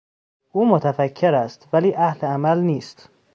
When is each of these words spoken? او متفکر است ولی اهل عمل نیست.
او 0.51 0.65
متفکر 0.69 1.33
است 1.33 1.67
ولی 1.73 1.93
اهل 1.95 2.27
عمل 2.27 2.59
نیست. 2.59 3.09